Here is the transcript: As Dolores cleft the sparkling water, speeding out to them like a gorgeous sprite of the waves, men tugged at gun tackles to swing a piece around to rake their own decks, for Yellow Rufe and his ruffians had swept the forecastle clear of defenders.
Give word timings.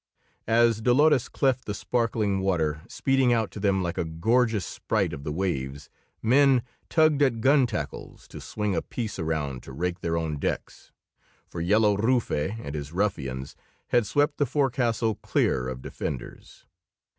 As 0.47 0.81
Dolores 0.81 1.29
cleft 1.29 1.65
the 1.65 1.75
sparkling 1.75 2.39
water, 2.39 2.81
speeding 2.87 3.31
out 3.33 3.51
to 3.51 3.59
them 3.59 3.83
like 3.83 3.99
a 3.99 4.03
gorgeous 4.03 4.65
sprite 4.65 5.13
of 5.13 5.23
the 5.23 5.31
waves, 5.31 5.91
men 6.23 6.63
tugged 6.89 7.21
at 7.21 7.39
gun 7.39 7.67
tackles 7.67 8.27
to 8.29 8.41
swing 8.41 8.75
a 8.75 8.81
piece 8.81 9.19
around 9.19 9.61
to 9.61 9.71
rake 9.71 9.99
their 9.99 10.17
own 10.17 10.37
decks, 10.39 10.91
for 11.45 11.61
Yellow 11.61 11.95
Rufe 11.97 12.31
and 12.31 12.73
his 12.73 12.91
ruffians 12.91 13.55
had 13.89 14.07
swept 14.07 14.39
the 14.39 14.47
forecastle 14.47 15.13
clear 15.21 15.67
of 15.67 15.83
defenders. 15.83 16.65